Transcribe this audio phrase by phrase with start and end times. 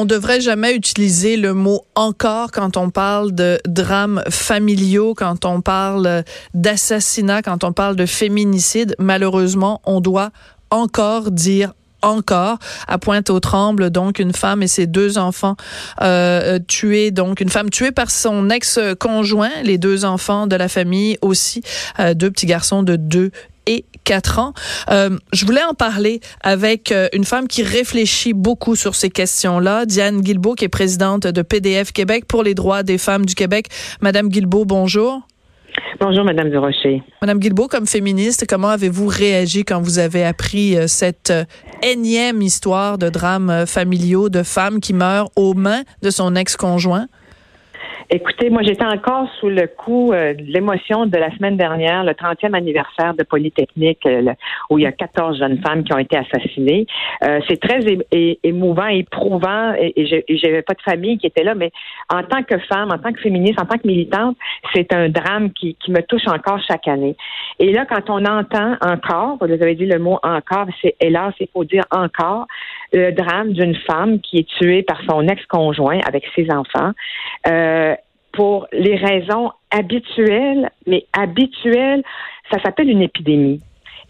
[0.00, 5.60] On devrait jamais utiliser le mot encore quand on parle de drames familiaux, quand on
[5.60, 6.22] parle
[6.54, 8.94] d'assassinat, quand on parle de féminicide.
[9.00, 10.30] Malheureusement, on doit
[10.70, 15.56] encore dire encore à Pointe-aux-Trembles donc une femme et ses deux enfants
[16.00, 21.18] euh, tués donc une femme tuée par son ex-conjoint les deux enfants de la famille
[21.22, 21.60] aussi
[21.98, 23.32] euh, deux petits garçons de deux
[23.68, 24.54] et quatre ans.
[24.90, 29.84] Euh, je voulais en parler avec euh, une femme qui réfléchit beaucoup sur ces questions-là,
[29.84, 33.66] Diane Guilbeault, qui est présidente de PDF Québec pour les droits des femmes du Québec.
[34.00, 35.20] Madame Guilbeault, bonjour.
[36.00, 37.02] Bonjour, Madame Durocher.
[37.20, 41.32] Madame Guilbeault, comme féministe, comment avez-vous réagi quand vous avez appris euh, cette
[41.82, 47.06] énième histoire de drames familiaux de femmes qui meurent aux mains de son ex-conjoint?
[48.10, 52.12] Écoutez, moi, j'étais encore sous le coup euh, de l'émotion de la semaine dernière, le
[52.12, 54.32] 30e anniversaire de Polytechnique, euh,
[54.70, 56.86] où il y a 14 jeunes femmes qui ont été assassinées.
[57.24, 57.80] Euh, c'est très
[58.42, 61.70] émouvant, éprouvant, et, et j'avais pas de famille qui était là, mais
[62.10, 64.38] en tant que femme, en tant que féministe, en tant que militante,
[64.74, 67.14] c'est un drame qui, qui me touche encore chaque année.
[67.58, 71.48] Et là, quand on entend encore, vous avez dit le mot encore, c'est hélas, il
[71.52, 72.46] faut dire encore,
[72.92, 76.92] le drame d'une femme qui est tuée par son ex-conjoint avec ses enfants.
[77.46, 77.94] Euh,
[78.32, 82.02] pour les raisons habituelles, mais habituelles,
[82.52, 83.60] ça s'appelle une épidémie.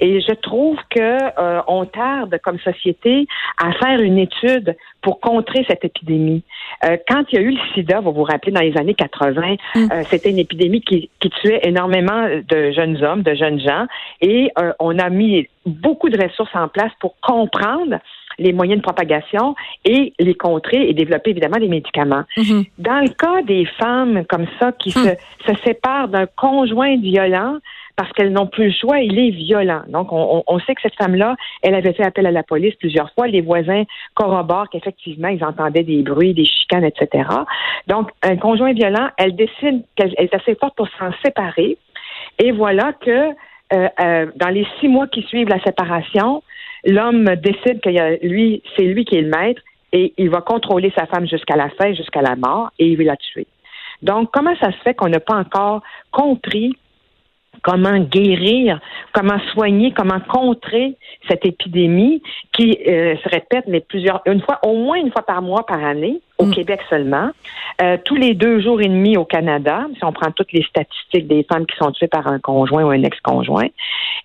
[0.00, 3.26] Et je trouve que euh, on tarde comme société
[3.60, 6.42] à faire une étude pour contrer cette épidémie.
[6.84, 9.56] Euh, quand il y a eu le sida, vous vous rappelez, dans les années 80,
[9.74, 9.88] mm.
[9.90, 13.86] euh, c'était une épidémie qui, qui, tuait énormément de jeunes hommes, de jeunes gens,
[14.20, 17.98] et euh, on a mis beaucoup de ressources en place pour comprendre
[18.38, 19.54] les moyens de propagation
[19.84, 22.24] et les contrer et développer évidemment des médicaments.
[22.36, 22.66] Mm-hmm.
[22.78, 24.92] Dans le cas des femmes comme ça qui mm.
[24.92, 27.58] se, se séparent d'un conjoint violent,
[27.98, 29.82] parce qu'elles n'ont plus le choix, il est violent.
[29.88, 33.12] Donc, on, on sait que cette femme-là, elle avait fait appel à la police plusieurs
[33.12, 33.26] fois.
[33.26, 33.82] Les voisins
[34.14, 37.28] corroborent qu'effectivement, ils entendaient des bruits, des chicanes, etc.
[37.88, 41.76] Donc, un conjoint violent, elle décide qu'elle est assez forte pour s'en séparer.
[42.38, 43.30] Et voilà que
[43.74, 46.44] euh, euh, dans les six mois qui suivent la séparation,
[46.84, 49.62] l'homme décide que lui, c'est lui qui est le maître
[49.92, 53.04] et il va contrôler sa femme jusqu'à la fin, jusqu'à la mort, et il va
[53.04, 53.46] la tuer.
[54.02, 56.76] Donc, comment ça se fait qu'on n'a pas encore compris
[57.62, 58.80] comment guérir,
[59.12, 60.96] comment soigner, comment contrer
[61.28, 65.42] cette épidémie qui euh, se répète mais plusieurs une fois au moins une fois par
[65.42, 66.54] mois par année au mm.
[66.54, 67.30] Québec seulement,
[67.82, 71.26] euh, tous les deux jours et demi au Canada, si on prend toutes les statistiques
[71.26, 73.68] des femmes qui sont tuées par un conjoint ou un ex-conjoint.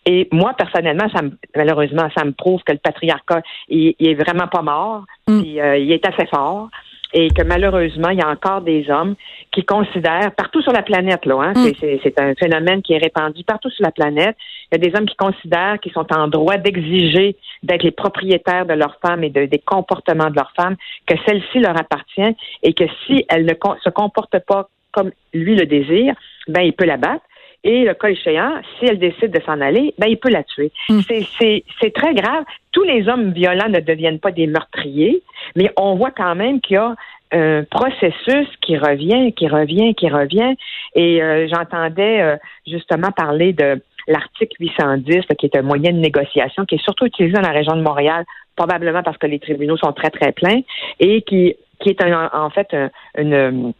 [0.06, 4.48] Et moi personnellement, ça me, malheureusement, ça me prouve que le patriarcat il, est vraiment
[4.48, 5.42] pas mort, mm.
[5.42, 6.70] puis, euh, il est assez fort
[7.14, 9.16] et que malheureusement, il y a encore des hommes
[9.52, 12.00] qui considèrent, partout sur la planète, là, hein, mm.
[12.04, 14.36] c'est un phénomène qui est répandu partout sur la planète,
[14.72, 18.66] il y a des hommes qui considèrent qu'ils sont en droit d'exiger d'être les propriétaires
[18.66, 20.76] de leur femme et de, des comportements de leur femme,
[21.06, 23.54] que celle-ci leur appartient et que si elle ne
[23.84, 26.16] se comporte pas comme lui le désire,
[26.48, 27.24] ben il peut la battre.
[27.64, 30.72] Et le cas échéant, si elle décide de s'en aller, ben il peut la tuer.
[30.90, 31.00] Mm.
[31.08, 32.44] C'est très grave.
[32.72, 35.22] Tous les hommes violents ne deviennent pas des meurtriers,
[35.56, 36.96] mais on voit quand même qu'il y a
[37.32, 40.56] un processus qui revient, qui revient, qui revient.
[40.94, 42.36] Et euh, j'entendais euh,
[42.68, 47.34] justement parler de l'article 810, qui est un moyen de négociation qui est surtout utilisé
[47.34, 48.26] dans la région de Montréal,
[48.56, 50.62] probablement parce que les tribunaux sont très, très pleins,
[51.00, 52.76] et qui, qui est en fait
[53.18, 53.74] une,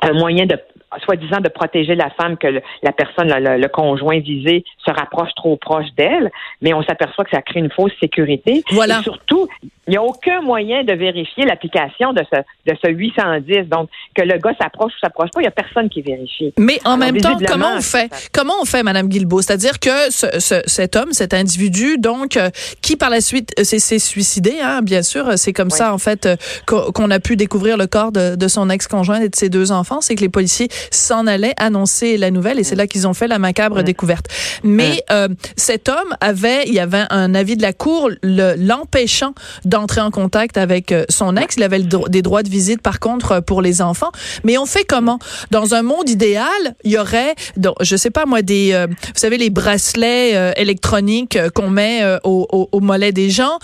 [0.00, 0.58] un moyen de
[1.04, 2.48] soi-disant de protéger la femme que
[2.82, 6.30] la personne, le, conjoint visé, se rapproche trop proche d'elle,
[6.62, 8.62] mais on s'aperçoit que ça crée une fausse sécurité.
[8.70, 9.00] Voilà.
[9.00, 9.48] Et surtout,
[9.86, 12.40] il n'y a aucun moyen de vérifier l'application de ce,
[12.70, 13.68] de ce 810.
[13.68, 16.52] Donc, que le gars s'approche ou s'approche pas, il n'y a personne qui vérifie.
[16.58, 18.10] Mais en même temps, comment on fait?
[18.32, 19.42] Comment on fait, Madame Guilbeault?
[19.42, 22.50] C'est-à-dire que ce, cet homme, cet individu, donc, euh,
[22.82, 26.26] qui par la suite euh, s'est suicidé, hein, bien sûr, c'est comme ça, en fait,
[26.26, 29.70] euh, qu'on a pu découvrir le corps de, de son ex-conjoint et de ses deux
[29.70, 33.14] enfants, c'est que les policiers s'en allait annoncer la nouvelle et c'est là qu'ils ont
[33.14, 34.26] fait la macabre découverte.
[34.62, 39.34] Mais euh, cet homme avait, il y avait un avis de la cour l'empêchant
[39.64, 41.56] d'entrer en contact avec euh, son ex.
[41.56, 44.10] Il avait des droits de visite par contre pour les enfants.
[44.44, 45.18] Mais on fait comment?
[45.50, 46.46] Dans un monde idéal,
[46.84, 47.34] il y aurait,
[47.80, 52.68] je sais pas moi, des, euh, vous savez, les bracelets électroniques qu'on met au, au,
[52.72, 53.58] au, mollet des gens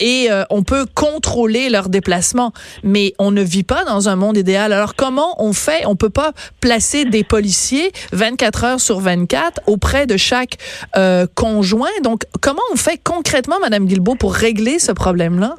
[0.00, 2.52] et on peut contrôler leur déplacement.
[2.82, 4.72] Mais on ne vit pas dans un monde idéal.
[4.72, 5.84] Alors comment on fait?
[5.86, 10.56] On peut pas placer des policiers 24 heures sur 24 auprès de chaque
[10.96, 11.88] euh, conjoint.
[12.02, 15.56] Donc comment on fait concrètement, Madame Guilbeault, pour régler ce problème-là?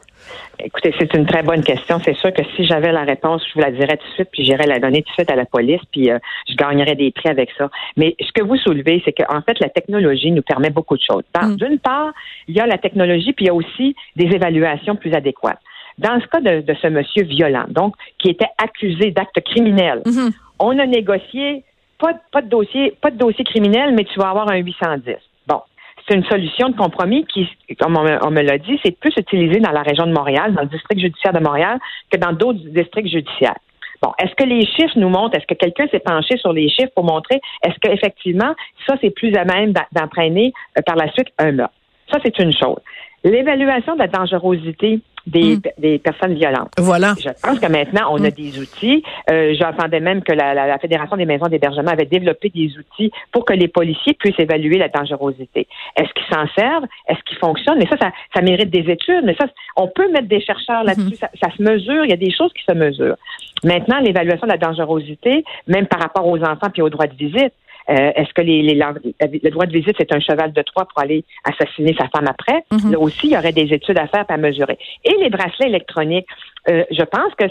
[0.64, 2.00] Écoutez, c'est une très bonne question.
[2.06, 4.46] C'est sûr que si j'avais la réponse, je vous la dirais tout de suite, puis
[4.46, 7.30] j'irais la donner tout de suite à la police, puis euh, je gagnerais des prix
[7.30, 7.70] avec ça.
[7.98, 11.24] Mais ce que vous soulevez, c'est qu'en fait, la technologie nous permet beaucoup de choses.
[11.42, 11.56] Mm.
[11.56, 12.12] D'une part,
[12.48, 15.60] il y a la technologie, puis il y a aussi des évaluations plus adéquates.
[15.98, 20.32] Dans ce cas de, ce monsieur violent, donc, qui était accusé d'actes criminels, mm-hmm.
[20.62, 21.64] On a négocié
[22.00, 25.16] pas, de dossier, pas de dossier criminel, mais tu vas avoir un 810.
[25.48, 25.62] Bon.
[26.08, 27.48] C'est une solution de compromis qui,
[27.80, 30.68] comme on, me l'a dit, c'est plus utilisé dans la région de Montréal, dans le
[30.68, 31.80] district judiciaire de Montréal,
[32.10, 33.58] que dans d'autres districts judiciaires.
[34.02, 36.92] Bon, est-ce que les chiffres nous montrent, est-ce que quelqu'un s'est penché sur les chiffres
[36.96, 38.56] pour montrer, est-ce qu'effectivement,
[38.88, 41.76] ça, c'est plus à même d'entraîner euh, par la suite un meurtre?
[42.12, 42.80] Ça, c'est une chose.
[43.24, 45.62] L'évaluation de la dangerosité des, mm.
[45.78, 46.72] des, personnes violentes.
[46.78, 47.14] Voilà.
[47.20, 48.32] Je pense que maintenant, on a mm.
[48.32, 49.04] des outils.
[49.30, 53.46] Euh, J'entendais même que la, la, Fédération des maisons d'hébergement avait développé des outils pour
[53.46, 55.68] que les policiers puissent évaluer la dangerosité.
[55.96, 56.86] Est-ce qu'ils s'en servent?
[57.08, 57.78] Est-ce qu'ils fonctionnent?
[57.78, 59.24] Mais ça, ça, ça, mérite des études.
[59.24, 59.46] Mais ça,
[59.76, 61.16] on peut mettre des chercheurs là-dessus.
[61.16, 61.20] Mm-hmm.
[61.20, 62.04] Ça, ça, se mesure.
[62.06, 63.18] Il y a des choses qui se mesurent.
[63.64, 67.54] Maintenant, l'évaluation de la dangerosité, même par rapport aux enfants puis aux droits de visite,
[67.90, 71.02] euh, est-ce que les, les, le droit de visite, c'est un cheval de Troie pour
[71.02, 72.64] aller assassiner sa femme après?
[72.72, 72.92] Mhm.
[72.92, 74.78] Là aussi, il y aurait des études à faire à mesurer.
[75.04, 76.28] Et les bracelets électroniques,
[76.70, 77.46] euh, je pense que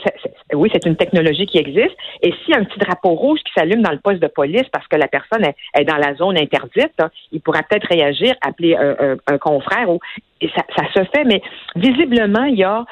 [0.54, 1.96] oui, c'est une technologie qui existe.
[2.22, 4.68] Et s'il y a un petit drapeau rouge qui s'allume dans le poste de police
[4.72, 8.76] parce que la personne est, dans la zone interdite, hein, il pourra peut-être réagir, appeler
[8.76, 9.90] un, confrère.
[9.90, 9.98] Ou,
[10.40, 11.42] et ça, ça se fait, mais
[11.76, 12.84] visiblement, il y a,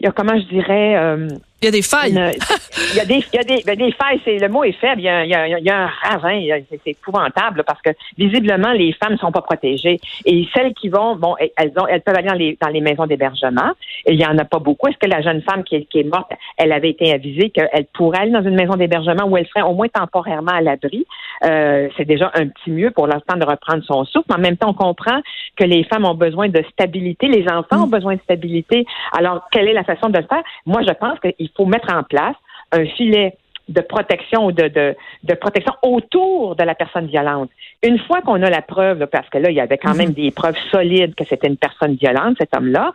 [0.00, 1.28] il y a comment je dirais, euh,
[1.62, 2.12] il y a des failles.
[2.12, 4.72] il y a des, il y a des, ben, des failles, c'est le mot est
[4.72, 5.00] faible.
[5.00, 7.90] Il y a, il y a, il y a un ravin, c'est épouvantable parce que
[8.18, 12.02] visiblement les femmes ne sont pas protégées et celles qui vont, bon, elles ont, elles
[12.02, 13.72] peuvent aller dans les, dans les maisons d'hébergement.
[14.06, 14.88] Il y en a pas beaucoup.
[14.88, 17.86] Est-ce que la jeune femme qui est, qui est morte, elle avait été avisée qu'elle
[17.94, 21.06] pourrait aller dans une maison d'hébergement où elle serait au moins temporairement à l'abri?
[21.44, 24.32] Euh, C'est déjà un petit mieux pour l'instant de reprendre son souffle.
[24.32, 25.20] En même temps, on comprend
[25.56, 27.90] que les femmes ont besoin de stabilité, les enfants ont mm.
[27.90, 28.84] besoin de stabilité.
[29.16, 30.42] Alors, quelle est la façon de le faire?
[30.66, 32.36] Moi, je pense que il faut mettre en place
[32.72, 33.36] un filet
[33.68, 37.50] de protection ou de, de, protection autour de la personne violente.
[37.82, 40.14] Une fois qu'on a la preuve, parce que là, il y avait quand même mhm.
[40.14, 42.92] des preuves solides que c'était une personne violente, cet homme-là,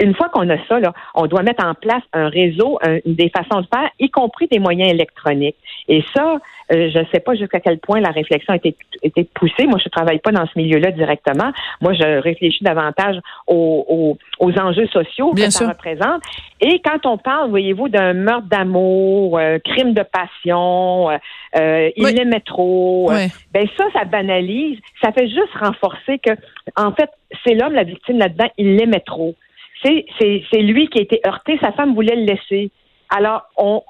[0.00, 3.60] une fois qu'on a ça, là, on doit mettre en place un réseau, des façons
[3.60, 5.56] de faire, y compris des moyens électroniques.
[5.88, 6.38] Et ça,
[6.72, 9.66] euh, je ne sais pas jusqu'à quel point la réflexion a été, été poussée.
[9.66, 11.52] Moi, je ne travaille pas dans ce milieu-là directement.
[11.80, 13.16] Moi, je réfléchis davantage
[13.46, 16.22] aux, aux, enjeux sociaux que ça représente.
[16.60, 22.14] Et quand on parle, voyez-vous, d'un meurtre d'amour, euh, crime de passion, euh, il oui.
[22.14, 23.10] l'aimait trop,
[23.52, 24.78] ben ça, ça banalise.
[25.02, 26.30] Ça fait juste renforcer que,
[26.76, 27.10] en fait,
[27.44, 29.34] c'est l'homme, la victime là-dedans, il l'aimait trop.
[29.82, 32.70] C'est lui qui a été heurté, sa femme voulait le laisser.
[33.10, 33.82] Alors, on,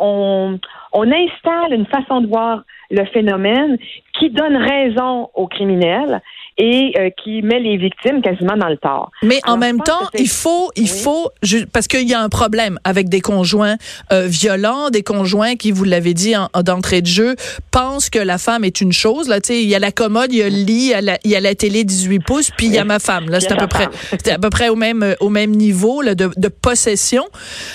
[0.93, 3.79] on, installe une façon de voir le phénomène
[4.19, 6.21] qui donne raison aux criminels
[6.57, 9.11] et euh, qui met les victimes quasiment dans le tort.
[9.23, 11.31] Mais en même temps, il faut, il faut,
[11.73, 13.77] parce qu'il y a un problème avec des conjoints
[14.13, 17.35] euh, violents, des conjoints qui, vous l'avez dit d'entrée de jeu,
[17.71, 19.29] pensent que la femme est une chose.
[19.29, 20.93] Là, tu sais, il y a la commode, il y a le lit,
[21.25, 23.29] il y a la, télé 18 pouces, puis il y a ma femme.
[23.29, 23.89] Là, c'est à peu près,
[24.25, 27.25] c'est à peu près au même, au même niveau là, de, de possession.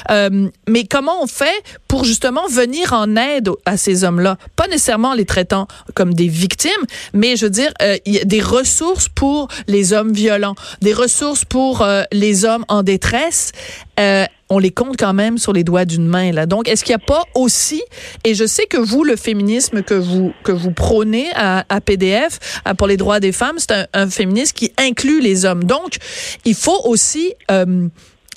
[0.09, 5.13] Euh, mais comment on fait pour justement venir en aide à ces hommes-là, pas nécessairement
[5.13, 6.71] les traitant comme des victimes,
[7.13, 7.73] mais je veux dire,
[8.05, 12.45] il y a des ressources ressources pour les hommes violents, des ressources pour euh, les
[12.45, 13.51] hommes en détresse.
[13.99, 16.45] Euh, on les compte quand même sur les doigts d'une main là.
[16.45, 17.81] Donc est-ce qu'il n'y a pas aussi
[18.23, 22.39] et je sais que vous le féminisme que vous que vous prônez à, à PDF
[22.77, 25.63] pour les droits des femmes, c'est un, un, féminisme qui inclut les hommes.
[25.63, 25.97] Donc
[26.45, 27.87] il faut aussi euh,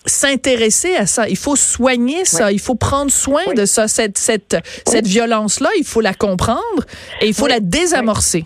[0.06, 1.28] s'intéresser à ça.
[1.28, 2.52] Il faut soigner ça.
[2.52, 3.88] Il faut prendre soin de ça.
[3.88, 6.82] Cette, cette, cette violence-là, il faut la comprendre
[7.20, 8.44] et il faut la désamorcer.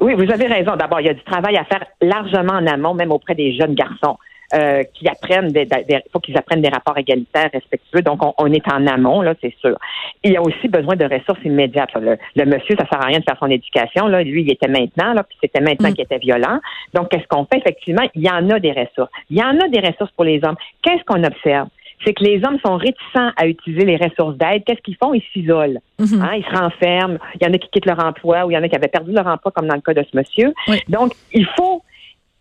[0.00, 0.76] Oui, vous avez raison.
[0.76, 3.74] D'abord, il y a du travail à faire largement en amont, même auprès des jeunes
[3.74, 4.18] garçons.
[4.54, 5.66] Euh, qui apprennent des,
[6.12, 8.00] faut qu'ils apprennent des rapports égalitaires respectueux.
[8.02, 9.76] Donc, on, est en amont, là, c'est sûr.
[10.22, 11.90] Il y a aussi besoin de ressources immédiates.
[11.96, 14.06] Le, monsieur, ça sert à rien de faire son éducation.
[14.06, 14.22] Là.
[14.22, 15.94] Lui, il était maintenant, là, puis c'était maintenant mm.
[15.94, 16.60] qu'il était violent.
[16.94, 17.58] Donc, qu'est-ce qu'on fait?
[17.58, 19.10] Effectivement, il y en a des ressources.
[19.30, 20.56] Il y en a des ressources pour les hommes.
[20.80, 21.66] Qu'est-ce qu'on observe?
[22.04, 24.64] C'est que les hommes sont réticents à utiliser les ressources d'aide.
[24.64, 25.14] Qu'est-ce qu'ils font?
[25.14, 25.80] Ils s'isolent.
[25.98, 26.20] Mhm.
[26.22, 27.18] Hein, ils se renferment.
[27.40, 28.88] Il y en a qui quittent leur emploi ou il y en a qui avaient
[28.88, 30.52] perdu leur emploi, comme dans le cas de ce monsieur.
[30.68, 30.78] Oui.
[30.88, 31.82] Donc, il faut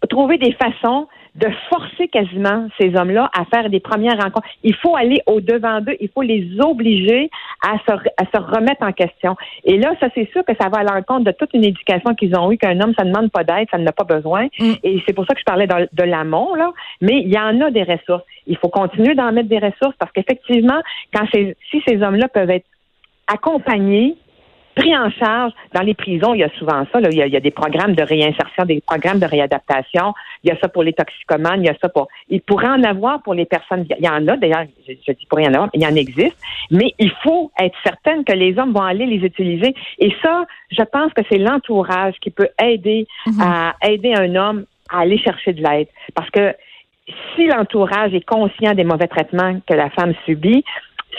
[0.09, 4.47] trouver des façons de forcer quasiment ces hommes-là à faire des premières rencontres.
[4.63, 7.29] Il faut aller au-devant d'eux, il faut les obliger
[7.61, 9.35] à se, à se remettre en question.
[9.65, 12.37] Et là, ça, c'est sûr que ça va à l'encontre de toute une éducation qu'ils
[12.37, 14.47] ont eue, qu'un homme, ça ne demande pas d'aide, ça n'en a pas besoin.
[14.59, 14.73] Mm.
[14.83, 16.71] Et c'est pour ça que je parlais de, de l'amont, là.
[17.01, 18.23] Mais il y en a des ressources.
[18.47, 20.81] Il faut continuer d'en mettre des ressources parce qu'effectivement,
[21.13, 22.67] quand ces, si ces hommes-là peuvent être
[23.27, 24.15] accompagnés,
[24.75, 26.99] pris en charge dans les prisons, il y a souvent ça.
[26.99, 27.09] Là.
[27.11, 30.13] Il, y a, il y a des programmes de réinsertion, des programmes de réadaptation.
[30.43, 32.07] Il y a ça pour les toxicomanes, il y a ça pour.
[32.29, 33.85] Il pourrait en avoir pour les personnes.
[33.97, 34.65] Il y en a d'ailleurs.
[34.87, 36.37] Je, je dis pour rien en avoir, il y en existe.
[36.71, 39.73] Mais il faut être certaine que les hommes vont aller les utiliser.
[39.99, 43.07] Et ça, je pense que c'est l'entourage qui peut aider
[43.39, 46.53] à aider un homme à aller chercher de l'aide, parce que
[47.35, 50.63] si l'entourage est conscient des mauvais traitements que la femme subit,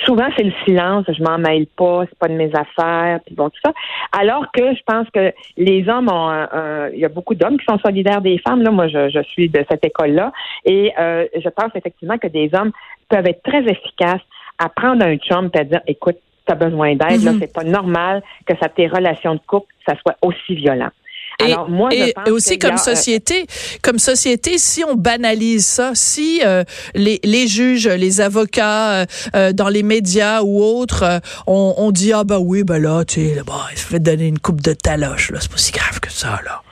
[0.04, 3.48] souvent c'est le silence, je m'en mêle pas, c'est pas de mes affaires, puis bon
[3.50, 3.72] tout ça.
[4.12, 7.58] Alors que je pense que les hommes ont, un- un- il y a beaucoup d'hommes
[7.58, 8.62] qui sont solidaires des femmes.
[8.62, 10.32] Là, moi, je, je suis de cette école-là,
[10.64, 12.72] et euh, je pense effectivement que des hommes
[13.08, 14.20] peuvent être très efficaces
[14.58, 17.38] à prendre un chum et à dire, écoute, tu as besoin d'aide, là, Mhm.
[17.40, 20.90] c'est pas normal que ça tes relations de couple, ça soit aussi violent.
[21.40, 23.46] Et, Alors, moi, je et- pense et aussi a, comme euh, société,
[23.82, 26.64] comme société, si on banalise ça, si euh,
[26.94, 31.90] les, les juges, les avocats, euh, euh, dans les médias ou autres, euh, on, on
[31.90, 34.38] dit ah ben oui ben là tu sais là, bah, il se fait donner une
[34.38, 36.62] coupe de taloche là, c'est pas si grave que ça là.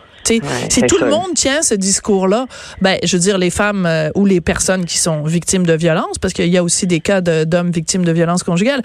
[0.40, 2.46] Ouais, si tout le monde tient ce discours-là,
[2.80, 6.18] ben, je veux dire, les femmes euh, ou les personnes qui sont victimes de violences,
[6.20, 8.82] parce qu'il y a aussi des cas de- d'hommes victimes de violences conjugales,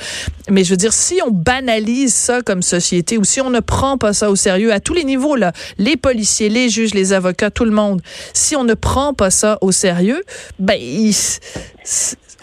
[0.49, 3.97] mais je veux dire, si on banalise ça comme société ou si on ne prend
[3.97, 7.49] pas ça au sérieux à tous les niveaux, là, les policiers, les juges, les avocats,
[7.51, 8.01] tout le monde,
[8.33, 10.21] si on ne prend pas ça au sérieux,
[10.59, 11.39] ben, il- c-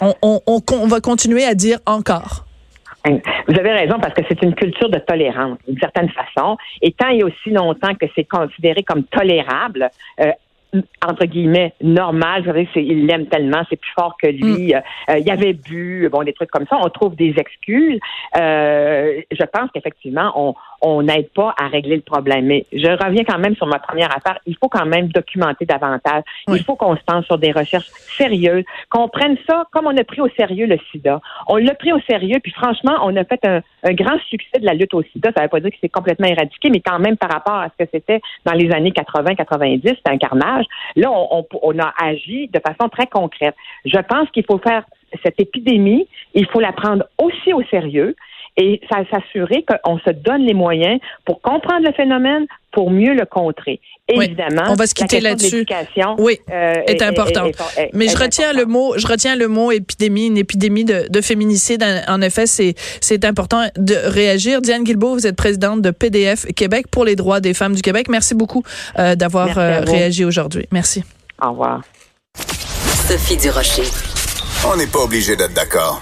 [0.01, 2.45] on, on- on- on va continuer à dire encore.
[3.05, 6.57] Vous avez raison parce que c'est une culture de tolérance, d'une certaine façon.
[6.81, 9.89] Et tant et aussi longtemps que c'est considéré comme tolérable,
[10.19, 10.31] euh,
[11.05, 15.19] entre guillemets, normal, vous savez, il l'aime tellement, c'est plus fort que lui, euh, euh,
[15.19, 17.99] il avait bu, bon, des trucs comme ça, on trouve des excuses.
[18.37, 22.45] Euh, je pense qu'effectivement, on on n'aide pas à régler le problème.
[22.45, 24.39] Mais je reviens quand même sur ma première affaire.
[24.45, 26.23] Il faut quand même documenter davantage.
[26.47, 26.57] Oui.
[26.59, 30.03] Il faut qu'on se pense sur des recherches sérieuses, qu'on prenne ça comme on a
[30.03, 31.21] pris au sérieux le sida.
[31.47, 34.65] On l'a pris au sérieux, puis franchement, on a fait un, un grand succès de
[34.65, 35.31] la lutte au sida.
[35.35, 37.69] Ça ne veut pas dire que c'est complètement éradiqué, mais quand même par rapport à
[37.69, 40.65] ce que c'était dans les années 80-90, c'était un carnage.
[40.95, 43.55] Là, on, on, on a agi de façon très concrète.
[43.85, 44.83] Je pense qu'il faut faire
[45.23, 48.15] cette épidémie, il faut la prendre aussi au sérieux
[48.57, 53.25] et ça- s'assurer qu'on se donne les moyens pour comprendre le phénomène, pour mieux le
[53.25, 53.79] contrer.
[54.15, 54.25] Oui.
[54.25, 55.75] Évidemment, On va se quitter la question de là-dessus.
[55.91, 57.53] l'éducation, Oui, euh, est importante.
[57.77, 61.07] est- Mais est je retiens le mot, je retiens le mot épidémie, une épidémie de,
[61.09, 61.83] de féminicide.
[62.07, 64.61] En, effet, c'est c'est important de réagir.
[64.61, 68.07] Diane Guilbeault, vous êtes présidente de PDF Québec pour les droits des femmes du Québec.
[68.09, 68.63] Merci beaucoup
[68.97, 70.65] euh, d'avoir euh, réagi aujourd'hui.
[70.71, 71.03] Merci.
[71.43, 71.81] Au revoir.
[73.07, 73.83] Sophie Durocher.
[74.71, 76.01] On n'est pas obligé d'être d'accord.